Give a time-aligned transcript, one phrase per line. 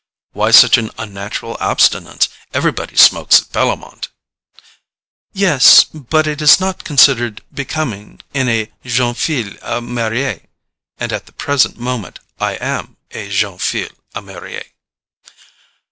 [0.31, 2.27] "Why such unnatural abstinence?
[2.55, 4.07] Everybody smokes at Bellomont."
[5.31, 10.41] "Yes—but it is not considered becoming in a JEUNE FILLE A MARIER;
[10.97, 14.63] and at the present moment I am a JEUNE FILLE A MARIER."